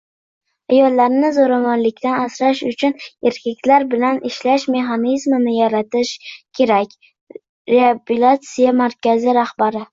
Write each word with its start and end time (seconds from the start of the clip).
«Ayollarni 0.75 1.27
zo‘ravonlikdan 1.35 2.15
asrash 2.21 2.61
uchun 2.71 2.95
erkaklar 3.31 3.85
bilan 3.93 4.19
ishlash 4.31 4.67
mexanizmini 4.79 5.55
yaratish 5.59 6.17
kerak»– 6.61 6.99
Reabilitatsiya 7.77 8.77
markazi 8.85 9.41
rahbari 9.43 9.89